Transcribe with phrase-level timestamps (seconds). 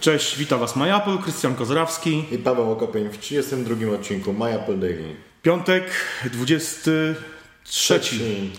[0.00, 2.24] Cześć, witam Was MyApple, Krystian Kozrawski.
[2.32, 5.16] I Paweł Okopień w 32 odcinku MyApple Daily.
[5.42, 5.84] Piątek,
[6.32, 7.14] 23
[7.64, 8.50] Trzeci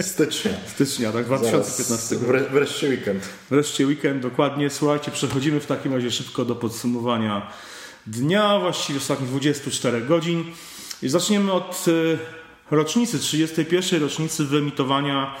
[0.00, 0.52] stycznia.
[0.74, 1.84] stycznia, tak, 2015.
[1.84, 3.28] Zaraz wre- wreszcie weekend.
[3.50, 4.70] Wreszcie weekend, dokładnie.
[4.70, 7.50] Słuchajcie, przechodzimy w takim razie szybko do podsumowania
[8.06, 10.44] dnia, właściwie ostatnich 24 godzin.
[11.02, 14.02] I zaczniemy od e, rocznicy, 31.
[14.02, 15.36] rocznicy wyemitowania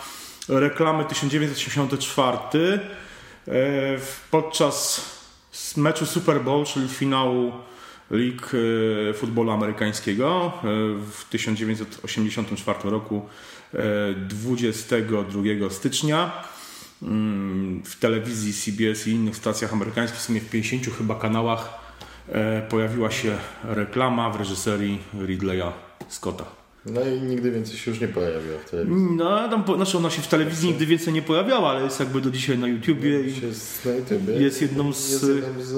[0.48, 2.80] reklamy 1984
[3.48, 3.98] e,
[5.56, 7.52] podczas meczu Super Bowl, czyli finału
[8.10, 8.52] Lig
[9.10, 10.60] e, Futbolu Amerykańskiego e,
[11.10, 13.28] w 1984 roku
[13.74, 13.78] e,
[14.14, 16.44] 22 stycznia
[17.02, 21.78] mm, w telewizji CBS i innych stacjach amerykańskich, w sumie w 50 chyba kanałach
[22.28, 25.72] e, pojawiła się reklama w reżyserii Ridleya
[26.08, 26.65] Scotta.
[26.86, 29.06] No i nigdy więcej się już nie pojawiła w telewizji.
[29.16, 32.20] No, tam, po- znaczy ona się w telewizji nigdy więcej nie pojawiała, ale jest jakby
[32.20, 34.32] do dzisiaj na YouTubie i Jest na YouTubie.
[34.34, 35.74] jest jedną z- Jest jedną z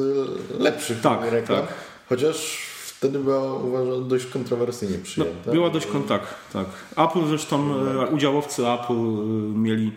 [0.60, 1.60] lepszych Tak, reklam.
[1.60, 1.74] tak.
[2.08, 5.52] Chociaż wtedy była uważam dość kontrowersyjnie No, przyjęta.
[5.52, 6.66] była dość kontakt, tak.
[6.96, 9.92] Apple zresztą, e, udziałowcy Apple e, mieli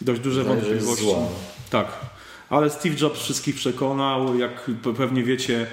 [0.00, 1.04] dość duże jest wątpliwości.
[1.04, 1.16] zła.
[1.70, 1.86] Tak,
[2.50, 5.66] ale Steve Jobs wszystkich przekonał, jak pe- pewnie wiecie,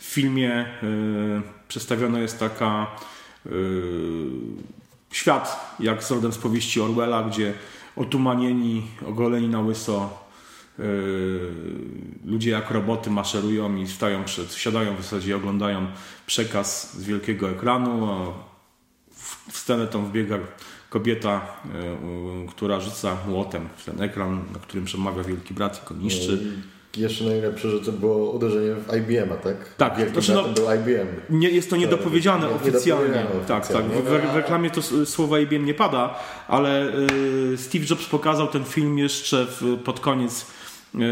[0.00, 0.66] w filmie e,
[1.68, 3.13] przedstawiona jest taka e,
[5.12, 7.54] świat, jak z rodem z powieści Orwella, gdzie
[7.96, 10.18] otumanieni, ogoleni na łyso
[10.78, 10.82] e,
[12.24, 15.86] ludzie jak roboty maszerują i stają przed, siadają w zasadzie oglądają
[16.26, 18.32] przekaz z wielkiego ekranu, a
[19.50, 20.38] w, scenę tą wbiega
[20.90, 21.46] kobieta,
[22.04, 26.52] u- która rzuca młotem w ten ekran, na którym przemawia wielki brat i go niszczy.
[26.96, 29.74] Jeszcze najlepsze, że to było uderzenie w IBM-a, tak?
[29.76, 31.06] Tak, Wielkim znaczy no- był IBM.
[31.30, 33.08] Nie, jest to niedopowiedziane nie- oficjalnie.
[33.08, 33.80] niedopowiedziane Tak, tak.
[33.86, 36.14] oficjalnie, W, w, w reklamie to słowa IBM nie pada,
[36.48, 36.92] ale
[37.52, 40.46] y, Steve Jobs pokazał ten film jeszcze w, pod koniec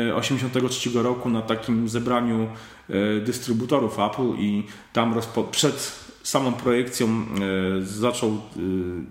[0.09, 2.49] y, 83 roku na takim zebraniu
[2.91, 5.15] y, dystrybutorów Apple i tam
[5.51, 5.93] przed
[6.23, 7.09] samą projekcją
[7.81, 8.39] y, zaczął y,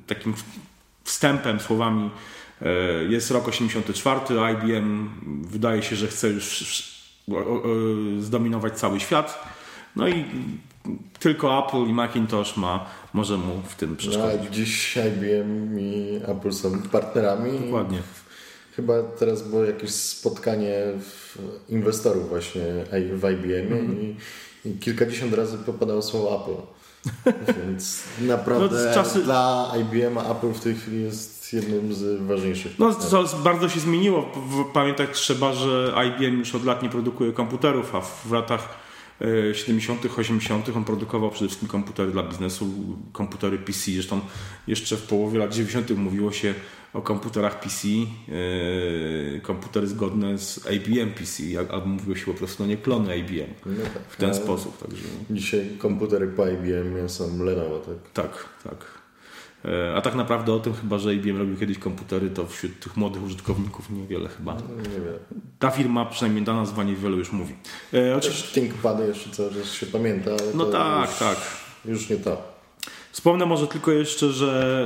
[0.07, 0.33] takim
[1.03, 2.09] wstępem słowami y,
[3.09, 4.19] jest rok 84,
[4.53, 5.09] IBM
[5.49, 6.63] wydaje się, że chce już
[7.31, 7.61] o,
[8.19, 9.43] zdominować cały świat.
[9.95, 10.25] No i
[11.19, 14.47] tylko Apple i Macintosh ma, może mu w tym No, przeszkodzić.
[14.47, 17.59] a dziś IBM i Apple są partnerami.
[17.59, 17.97] Dokładnie.
[18.75, 20.79] Chyba teraz było jakieś spotkanie
[21.69, 22.61] inwestorów właśnie
[22.91, 24.01] w IBM Mhm.
[24.01, 24.15] i,
[24.65, 26.61] i kilkadziesiąt razy popadało słowo Apple.
[27.65, 32.79] Więc naprawdę No, czasy- dla IBM a Apple w tej chwili jest jednym z ważniejszych.
[32.79, 34.31] No, to bardzo się zmieniło.
[34.73, 38.77] Pamiętać trzeba, że IBM już od lat nie produkuje komputerów, a w latach
[39.21, 40.69] e, 70., 80.
[40.75, 42.67] on produkował przede wszystkim komputery dla biznesu,
[43.11, 43.91] komputery PC.
[43.91, 44.21] Zresztą
[44.67, 45.97] jeszcze w połowie lat 90.
[45.97, 46.53] mówiło się
[46.93, 52.69] o komputerach PC, e, komputery zgodne z IBM PC, albo mówiło się po prostu, no
[52.69, 53.53] nie klony IBM.
[53.65, 54.77] No tak, W ten sposób.
[54.77, 55.03] Także.
[55.29, 58.11] Dzisiaj komputery po IBM są Lenovo, tak?
[58.13, 59.00] Tak, tak.
[59.65, 62.97] E, A tak naprawdę o tym chyba, że IBM robił kiedyś komputery, to wśród tych
[62.97, 64.53] młodych użytkowników niewiele chyba.
[64.53, 64.89] No, nie.
[65.59, 67.55] Ta firma, przynajmniej ta nazwa niewiele już mówi.
[67.93, 71.37] E, oczywiście, ThinkPady jeszcze cały czas się pamięta, ale no tak, już, tak.
[71.85, 72.51] już nie to.
[73.11, 74.83] Wspomnę może tylko jeszcze, że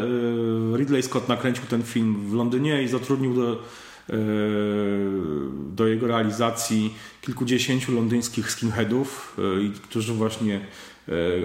[0.74, 4.16] e, Ridley Scott nakręcił ten film w Londynie i zatrudnił do, e,
[5.76, 9.38] do jego realizacji kilkudziesięciu londyńskich skinheadów,
[9.84, 10.62] którzy właśnie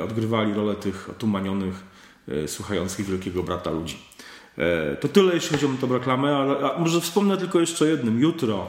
[0.05, 1.90] odgrywali rolę tych otumanionych,
[2.47, 3.99] słuchających wielkiego brata ludzi.
[4.59, 8.21] E, To tyle, jeśli chodzi o tę reklamę, ale może wspomnę tylko jeszcze o jednym.
[8.21, 8.67] Jutro,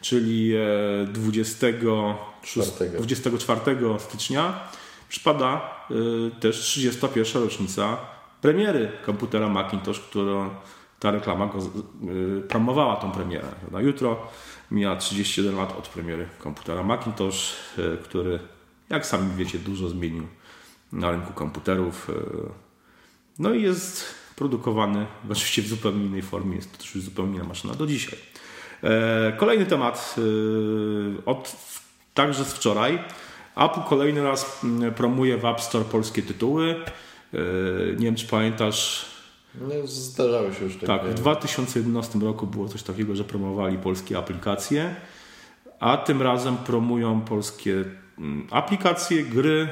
[0.00, 2.96] czyli e, 26, Czwartego.
[2.98, 3.60] 24
[3.98, 4.68] stycznia,
[5.08, 5.74] przypada
[6.40, 7.42] też 31.
[7.42, 7.96] rocznica
[8.40, 10.50] premiery komputera Macintosh, którą
[11.00, 11.58] ta reklama go,
[12.48, 13.48] promowała tą premierę.
[13.70, 14.26] Na jutro
[14.70, 17.56] mija 31 lat od premiery komputera Macintosh,
[18.04, 18.38] który,
[18.90, 20.26] jak sami wiecie, dużo zmienił
[20.92, 22.10] na rynku komputerów.
[23.38, 24.04] No i jest
[24.36, 28.18] produkowany oczywiście w zupełnie innej formie, jest to już zupełnie inna maszyna do dzisiaj.
[28.82, 31.56] E, Kolejny temat y, od
[32.14, 32.98] także z wczoraj.
[33.56, 34.60] Apple kolejny raz
[34.96, 36.74] promuje w App Store polskie tytuły.
[37.34, 37.38] E,
[37.96, 39.06] Nie wiem, czy pamiętasz,
[39.60, 40.86] No, zdarzały się już takie.
[40.86, 44.96] tak, w 2011 roku było coś takiego, że promowali polskie aplikacje,
[45.80, 47.84] a tym razem promują polskie
[48.50, 49.68] aplikacje, gry,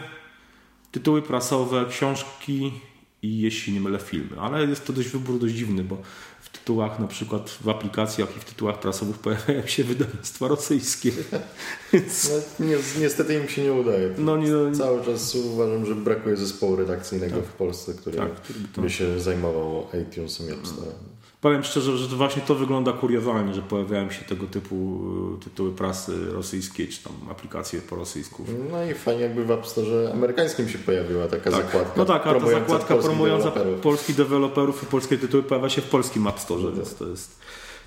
[0.92, 2.72] tytuły prasowe, książki
[3.22, 4.40] i jeśli nie mylę filmy.
[4.40, 5.98] Ale jest to dość wybór dość dziwny, bo
[6.40, 11.12] w tytułach na przykład w aplikacjach i w tytułach prasowych pojawiają się wydawnictwa rosyjskie.
[11.92, 14.14] No, ni niestety im się nie udaje.
[14.18, 18.30] no nie, Cały czas uważam, że brakuje zespołu redakcyjnego w Polsce, który tak,
[18.76, 20.58] by się zajmował iTunesem i App.
[21.42, 25.00] Powiem szczerze, że to właśnie to wygląda kuriozalnie, że pojawiają się tego typu
[25.40, 28.44] y, tytuły prasy rosyjskiej, czy tam aplikacje po rosyjsku.
[28.70, 31.62] No i fajnie jakby w App Store amerykańskim się pojawiła taka tak.
[31.64, 31.92] zakładka.
[31.96, 33.80] No tak, a ta zakładka promująca deweloperów.
[33.80, 37.38] polskich deweloperów i polskie tytuły pojawia się w polskim App Store, no więc to jest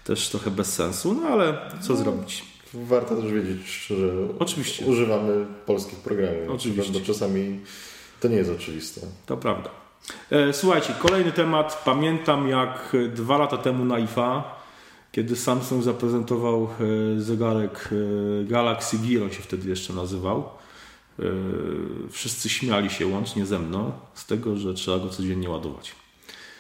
[0.04, 2.46] też trochę bez sensu, no ale co no, zrobić?
[2.74, 4.86] Warto też wiedzieć, że Oczywiście.
[4.86, 6.50] używamy polskich programów.
[6.50, 6.94] Oczywiście.
[6.94, 7.60] Bo czasami
[8.20, 9.02] to nie jest oczywiste.
[9.26, 9.85] To prawda.
[10.32, 11.82] E, słuchajcie, kolejny temat.
[11.86, 14.44] Pamiętam jak dwa lata temu na IFA,
[15.12, 16.64] kiedy Samsung zaprezentował
[17.16, 20.50] e, zegarek e, Galaxy Gear, on się wtedy jeszcze nazywał.
[22.12, 25.96] Wszyscy śmiali się, łącznie ze mną, z tego, że trzeba go codziennie ładować.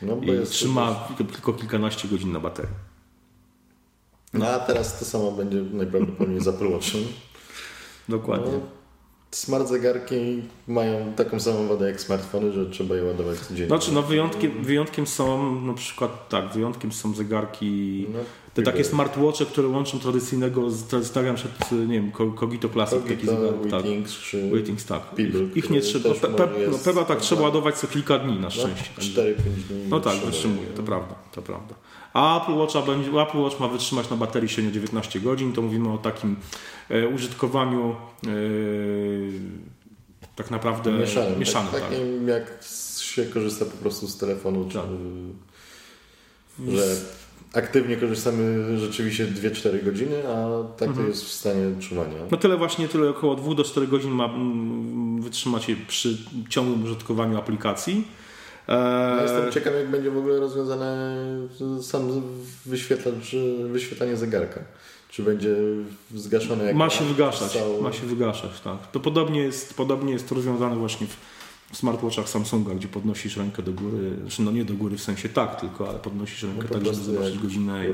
[0.01, 2.75] No, I trzyma tylko kilkanaście godzin na baterii.
[4.33, 7.01] No a teraz to samo będzie najprawdopodobniej z Apple Watchem.
[8.09, 8.51] Dokładnie.
[8.51, 8.59] No,
[9.35, 13.67] smart zegarki mają taką samą wadę jak smartfony, że trzeba je ładować codziennie.
[13.67, 18.19] Znaczy, no wyjątkiem, wyjątkiem są na przykład, tak, wyjątkiem są zegarki, no,
[18.55, 20.67] te takie smartwatche, które łączą tradycyjnego,
[21.03, 24.09] stawiam przed, nie wiem, Cogito Classic, Cogito, taki tak.
[24.21, 25.01] czy Waitings, tak.
[25.55, 28.49] Ich nie trzeba, pe, pe, no, Pebble tak trzeba ładować co kilka dni na no,
[28.49, 28.89] szczęście.
[28.97, 29.33] No, 4-5
[29.69, 29.83] dni.
[29.89, 31.75] No tak, wytrzymuje, to prawda, to prawda.
[32.13, 35.97] A Apple Watch, Apple Watch ma wytrzymać na baterii średnio 19 godzin, to mówimy o
[35.97, 36.35] takim
[36.89, 37.95] e, użytkowaniu
[38.27, 38.29] e,
[40.35, 41.39] tak naprawdę mieszanym.
[41.39, 41.89] mieszanym tak, tak.
[41.89, 42.63] Takim jak
[42.99, 44.71] się korzysta po prostu z telefonu, tak.
[44.73, 44.79] czy,
[46.71, 46.95] że
[47.55, 51.05] aktywnie korzystamy rzeczywiście 2-4 godziny, a tak mhm.
[51.05, 52.17] to jest w stanie czuwania.
[52.31, 56.17] No tyle właśnie, tyle około 2 do 4 godzin ma mm, wytrzymać przy
[56.49, 58.07] ciągłym użytkowaniu aplikacji.
[58.67, 61.17] Ja jestem ciekaw, jak będzie w ogóle rozwiązane
[61.81, 62.21] sam
[62.65, 63.35] wyświetlacz,
[63.71, 64.59] wyświetlanie zegarka.
[65.09, 65.55] Czy będzie
[66.15, 68.91] zgaszone jak Ma się wygaszać, ma się wygaszać, tak.
[68.91, 71.17] To podobnie jest, podobnie jest to rozwiązane właśnie w
[71.77, 75.61] smartwatchach Samsunga, gdzie podnosisz rękę do góry, znaczy no nie do góry w sensie tak,
[75.61, 77.85] tylko ale podnosisz rękę no tak, żeby zobaczyć godzinę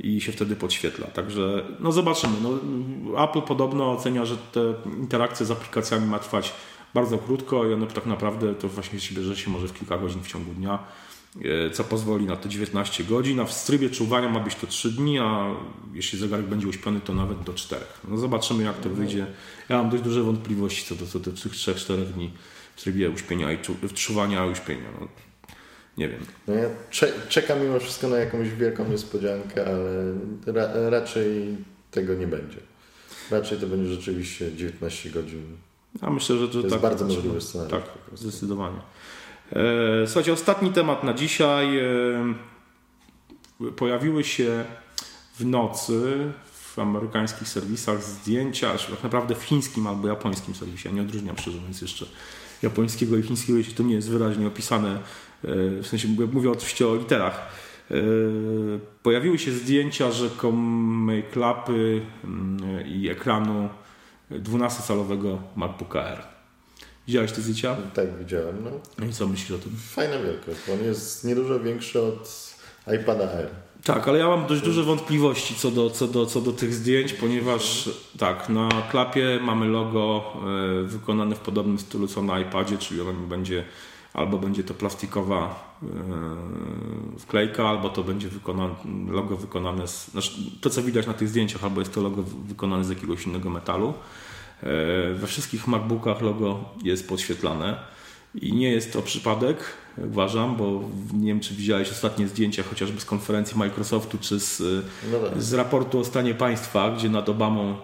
[0.00, 1.06] i, i, się wtedy podświetla.
[1.06, 2.34] Także no zobaczymy.
[2.42, 6.52] No, Apple podobno ocenia, że te interakcje z aplikacjami ma trwać
[6.94, 10.22] bardzo krótko i one tak naprawdę to właśnie się bierze się może w kilka godzin
[10.22, 10.78] w ciągu dnia,
[11.66, 14.90] e, co pozwoli na te 19 godzin, a w trybie czuwania ma być to 3
[14.90, 15.54] dni, a
[15.94, 17.84] jeśli zegarek będzie uśpiony, to nawet do 4.
[18.08, 19.26] No zobaczymy jak to wyjdzie.
[19.68, 22.30] Ja mam dość duże wątpliwości co do, co do tych 3-4 dni
[22.80, 23.58] trybie uśpienia i
[23.94, 24.88] czuwania i uśpienia.
[25.00, 25.08] No,
[25.98, 26.20] nie wiem.
[26.48, 26.68] No ja
[27.28, 30.14] czekam mimo wszystko na jakąś wielką niespodziankę, ale
[30.46, 31.56] ra raczej
[31.90, 32.58] tego nie będzie.
[33.30, 35.56] Raczej to będzie rzeczywiście 19 godzin
[36.00, 37.82] a myślę, że to, to jest tak, bardzo możliwy scenariusz.
[37.82, 38.78] Tak, zdecydowanie.
[39.52, 41.78] E, słuchajcie, ostatni temat na dzisiaj.
[41.78, 42.34] E,
[43.76, 44.64] pojawiły się
[45.38, 50.88] w nocy w amerykańskich serwisach zdjęcia, tak naprawdę w chińskim albo japońskim serwisie.
[50.88, 52.06] Ja nie odróżniam szczerze mówiąc jeszcze
[52.62, 54.90] japońskiego i chińskiego, jeśli to nie jest wyraźnie opisane.
[54.94, 55.00] E,
[55.82, 57.48] w sensie mówię oczywiście o literach.
[59.02, 63.68] Pojawiły się zdjęcia rzekomej klapy mm, i ekranu
[64.30, 66.22] 12-calowego MacBooka Air.
[67.06, 67.76] Widziałeś te zdjęcia?
[67.94, 68.64] Tak, widziałem.
[68.64, 68.70] No.
[68.98, 69.06] no.
[69.06, 69.72] I co myślisz o tym?
[69.76, 70.60] Fajna wielkość.
[70.72, 72.54] On jest niedużo większy od
[72.86, 73.50] iPada Air.
[73.84, 77.12] Tak, ale ja mam dość duże wątpliwości co do, co do, co do tych zdjęć,
[77.12, 80.32] ponieważ tak, na klapie mamy logo
[80.82, 83.64] y, wykonane w podobnym stylu co na iPadzie, czyli będzie
[84.14, 85.88] albo będzie to plastikowa yy,
[87.18, 88.74] wklejka, albo to będzie wykonane,
[89.08, 92.84] logo wykonane z, znaczy to co widać na tych zdjęciach, albo jest to logo wykonane
[92.84, 93.94] z jakiegoś innego metalu.
[94.62, 94.68] Yy,
[95.14, 97.78] we wszystkich MacBookach logo jest podświetlane
[98.42, 99.56] i nie jest to przypadek,
[99.98, 100.80] uważam, bo
[101.14, 104.62] nie wiem czy widziałeś ostatnie zdjęcia chociażby z konferencji Microsoftu czy z,
[105.12, 105.42] no tak.
[105.42, 107.76] z raportu o stanie państwa, gdzie nad Obamą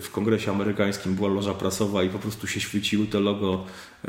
[0.00, 3.64] w kongresie amerykańskim była loża prasowa i po prostu się świeciły te logo,
[4.04, 4.08] e,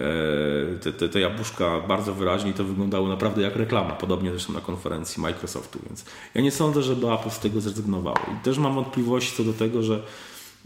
[0.81, 4.61] te, te, te jabłuszka bardzo wyraźnie i to wyglądało naprawdę jak reklama, podobnie zresztą na
[4.61, 8.19] konferencji Microsoftu, więc ja nie sądzę, żeby Apple z tego zrezygnowało.
[8.41, 10.03] I też mam wątpliwości co do tego, że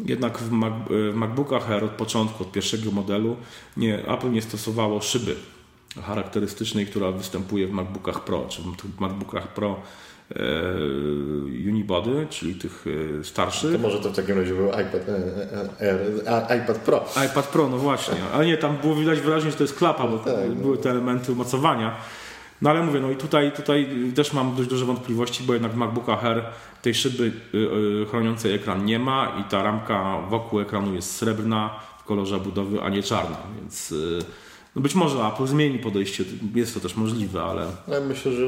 [0.06, 3.36] jednak w, Mac, w MacBookach Air od początku, od pierwszego modelu
[3.78, 5.36] nie, Apple nie stosowało szyby
[6.04, 9.82] charakterystycznej, która występuje w MacBookach Pro, czy w MacBookach Pro
[10.36, 10.40] E,
[11.70, 12.86] unibody, czyli tych
[13.20, 13.72] e, starszych.
[13.72, 15.02] To może to w takim razie był iPad,
[15.80, 17.06] e, iPad Pro.
[17.26, 18.16] iPad Pro, no właśnie.
[18.34, 20.56] Ale nie, tam było widać wyraźnie, że to jest klapa, bo tak, no.
[20.56, 21.96] były te elementy umocowania.
[22.62, 25.76] No ale mówię, no i tutaj, tutaj też mam dość duże wątpliwości, bo jednak w
[25.76, 26.44] MacBookach Air
[26.82, 27.32] tej szyby
[28.10, 32.90] chroniącej ekran nie ma i ta ramka wokół ekranu jest srebrna w kolorze budowy, a
[32.90, 33.94] nie czarna, więc
[34.76, 36.24] no być może Apple zmieni podejście,
[36.56, 37.68] jest to też możliwe, ale...
[37.88, 38.46] Ja myślę, że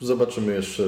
[0.00, 0.82] zobaczymy jeszcze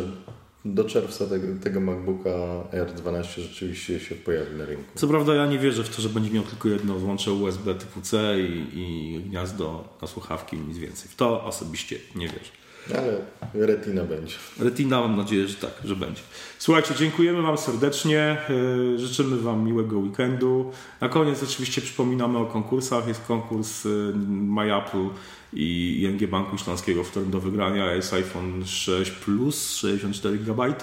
[0.74, 2.30] do czerwca tego, tego MacBooka
[2.72, 4.84] R12 rzeczywiście się pojawi na rynku.
[4.94, 8.00] Co prawda ja nie wierzę w to, że będzie miał tylko jedno złącze USB typu
[8.00, 11.08] C i, i gniazdo na słuchawki i nic więcej.
[11.10, 12.50] W to osobiście nie wierzę.
[12.94, 13.18] Ale
[13.54, 14.34] retina będzie.
[14.60, 16.22] Retina mam nadzieję, że tak, że będzie.
[16.58, 18.36] Słuchajcie, dziękujemy Wam serdecznie.
[18.48, 20.72] Yy, życzymy Wam miłego weekendu.
[21.00, 23.08] Na koniec oczywiście przypominamy o konkursach.
[23.08, 25.08] Jest konkurs yy, MyApple
[25.52, 30.74] i ING Banku Śląskiego, w którym do wygrania jest iPhone 6 Plus 64 GB.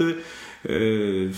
[0.65, 1.31] Yy,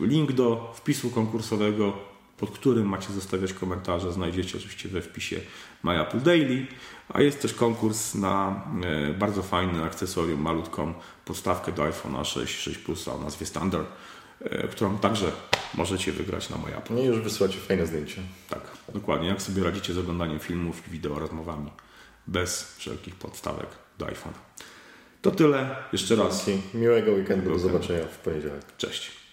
[0.00, 5.40] link do wpisu konkursowego pod którym macie zostawiać komentarze, znajdziecie oczywiście we wpisie
[5.82, 6.66] My Apple Daily.
[7.08, 12.78] A jest też konkurs na e, bardzo fajny akcesorium, malutką podstawkę do iPhone'a 6, 6
[12.78, 13.88] Plus o nazwie Standard,
[14.40, 15.32] e, którą także
[15.74, 16.94] możecie wygrać na Apple.
[16.94, 18.22] No i już wysłacie fajne zdjęcia.
[18.50, 18.60] Tak,
[18.94, 19.28] dokładnie.
[19.28, 21.70] Jak sobie radzicie z oglądaniem filmów i wideo rozmowami
[22.26, 23.66] bez wszelkich podstawek
[23.98, 24.64] do iPhone'a.
[25.22, 25.76] To tyle.
[25.92, 26.50] Jeszcze raz.
[26.74, 27.50] Miłego weekendu.
[27.50, 28.76] Do zobaczenia w poniedziałek.
[28.76, 29.23] Cześć.